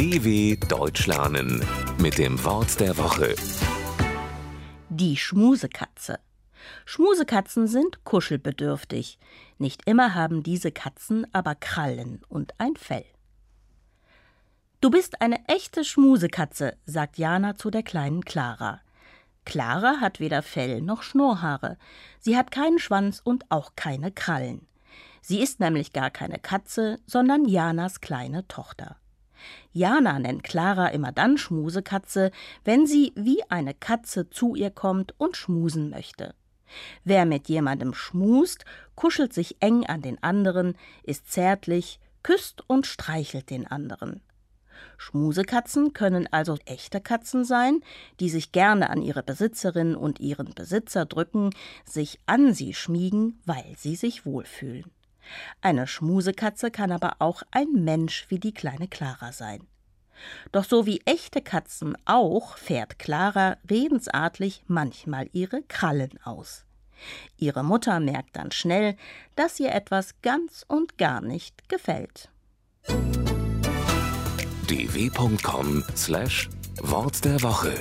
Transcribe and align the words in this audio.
DW 0.00 0.56
Deutsch 0.56 1.06
lernen 1.06 1.62
mit 1.98 2.16
dem 2.16 2.42
Wort 2.42 2.80
der 2.80 2.96
Woche. 2.96 3.34
Die 4.88 5.18
Schmusekatze. 5.18 6.18
Schmusekatzen 6.86 7.66
sind 7.66 8.02
kuschelbedürftig. 8.02 9.18
Nicht 9.58 9.86
immer 9.86 10.14
haben 10.14 10.42
diese 10.42 10.72
Katzen 10.72 11.26
aber 11.34 11.54
Krallen 11.54 12.22
und 12.30 12.54
ein 12.56 12.76
Fell. 12.76 13.04
Du 14.80 14.88
bist 14.88 15.20
eine 15.20 15.46
echte 15.48 15.84
Schmusekatze, 15.84 16.78
sagt 16.86 17.18
Jana 17.18 17.56
zu 17.56 17.70
der 17.70 17.82
kleinen 17.82 18.24
Clara. 18.24 18.80
Clara 19.44 20.00
hat 20.00 20.18
weder 20.18 20.42
Fell 20.42 20.80
noch 20.80 21.02
Schnurrhaare. 21.02 21.76
Sie 22.20 22.38
hat 22.38 22.50
keinen 22.50 22.78
Schwanz 22.78 23.20
und 23.22 23.44
auch 23.50 23.72
keine 23.76 24.10
Krallen. 24.10 24.66
Sie 25.20 25.42
ist 25.42 25.60
nämlich 25.60 25.92
gar 25.92 26.08
keine 26.08 26.38
Katze, 26.38 26.98
sondern 27.04 27.44
Janas 27.44 28.00
kleine 28.00 28.48
Tochter. 28.48 28.96
Jana 29.72 30.18
nennt 30.18 30.42
Clara 30.42 30.88
immer 30.88 31.12
dann 31.12 31.38
Schmusekatze, 31.38 32.30
wenn 32.64 32.86
sie 32.86 33.12
wie 33.16 33.42
eine 33.48 33.74
Katze 33.74 34.30
zu 34.30 34.54
ihr 34.54 34.70
kommt 34.70 35.14
und 35.18 35.36
schmusen 35.36 35.90
möchte. 35.90 36.34
Wer 37.04 37.26
mit 37.26 37.48
jemandem 37.48 37.94
schmust, 37.94 38.64
kuschelt 38.94 39.32
sich 39.32 39.56
eng 39.60 39.86
an 39.86 40.02
den 40.02 40.22
anderen, 40.22 40.76
ist 41.02 41.30
zärtlich, 41.30 42.00
küsst 42.22 42.62
und 42.68 42.86
streichelt 42.86 43.50
den 43.50 43.66
anderen. 43.66 44.22
Schmusekatzen 44.96 45.92
können 45.92 46.26
also 46.30 46.56
echte 46.64 47.00
Katzen 47.00 47.44
sein, 47.44 47.80
die 48.18 48.30
sich 48.30 48.52
gerne 48.52 48.90
an 48.90 49.02
ihre 49.02 49.22
Besitzerin 49.22 49.94
und 49.94 50.20
ihren 50.20 50.54
Besitzer 50.54 51.06
drücken, 51.06 51.50
sich 51.84 52.18
an 52.26 52.54
sie 52.54 52.74
schmiegen, 52.74 53.40
weil 53.44 53.74
sie 53.76 53.96
sich 53.96 54.24
wohlfühlen. 54.26 54.90
Eine 55.60 55.86
Schmusekatze 55.86 56.70
kann 56.70 56.92
aber 56.92 57.16
auch 57.18 57.42
ein 57.50 57.72
Mensch 57.72 58.26
wie 58.28 58.38
die 58.38 58.54
kleine 58.54 58.88
Clara 58.88 59.32
sein. 59.32 59.66
Doch 60.52 60.64
so 60.64 60.86
wie 60.86 61.02
echte 61.04 61.42
Katzen 61.42 61.96
auch 62.04 62.56
fährt 62.56 62.98
Clara 62.98 63.58
redensartlich 63.68 64.62
manchmal 64.66 65.28
ihre 65.32 65.62
Krallen 65.62 66.18
aus. 66.24 66.64
Ihre 67.38 67.64
Mutter 67.64 67.98
merkt 68.00 68.36
dann 68.36 68.50
schnell, 68.50 68.96
dass 69.34 69.58
ihr 69.58 69.72
etwas 69.72 70.20
ganz 70.22 70.66
und 70.68 70.98
gar 70.98 71.22
nicht 71.22 71.66
gefällt. 71.68 72.28
dw.com/wort 74.68 77.24
der 77.24 77.42
Woche 77.42 77.74